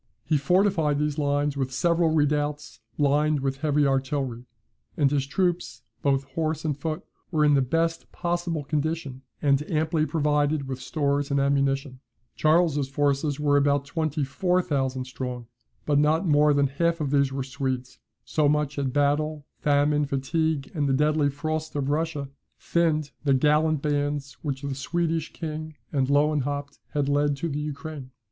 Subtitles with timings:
[0.25, 4.45] He fortified these lines with several redoubts, lined with heavy artillery;
[4.97, 10.07] and his troops, both horse and foot, were in the best possible condition, and amply
[10.07, 11.99] provided with stores and ammunition.
[12.35, 15.45] Charles's forces were about twenty four thousand strong.
[15.85, 20.71] But not more than half of these were Swedes; so much had battle, famine, fatigue,
[20.73, 22.27] and the deadly frosts of Russia,
[22.59, 28.09] thinned the gallant bands which the Swedish king and Lewenhaupt had led to the Ukraine.